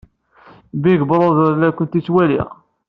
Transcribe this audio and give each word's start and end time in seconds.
Big 0.83 0.99
Brother 1.09 1.51
la 1.59 1.69
kent-yettwali. 1.77 2.37